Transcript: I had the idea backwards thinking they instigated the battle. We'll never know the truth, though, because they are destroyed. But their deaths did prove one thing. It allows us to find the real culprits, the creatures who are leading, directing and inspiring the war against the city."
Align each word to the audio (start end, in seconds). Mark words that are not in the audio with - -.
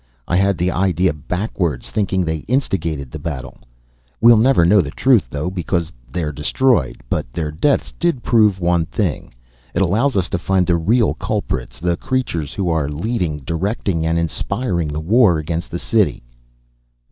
I 0.27 0.35
had 0.35 0.57
the 0.57 0.71
idea 0.71 1.13
backwards 1.13 1.91
thinking 1.91 2.25
they 2.25 2.39
instigated 2.49 3.11
the 3.11 3.19
battle. 3.19 3.59
We'll 4.19 4.35
never 4.35 4.65
know 4.65 4.81
the 4.81 4.89
truth, 4.89 5.27
though, 5.29 5.51
because 5.51 5.91
they 6.11 6.23
are 6.23 6.31
destroyed. 6.31 7.01
But 7.07 7.31
their 7.31 7.51
deaths 7.51 7.93
did 7.99 8.23
prove 8.23 8.59
one 8.59 8.87
thing. 8.87 9.31
It 9.75 9.81
allows 9.83 10.17
us 10.17 10.27
to 10.29 10.39
find 10.39 10.65
the 10.65 10.75
real 10.75 11.13
culprits, 11.13 11.77
the 11.79 11.97
creatures 11.97 12.51
who 12.55 12.67
are 12.67 12.89
leading, 12.89 13.41
directing 13.45 14.03
and 14.03 14.17
inspiring 14.17 14.87
the 14.87 14.99
war 14.99 15.37
against 15.37 15.69
the 15.69 15.77
city." 15.77 16.23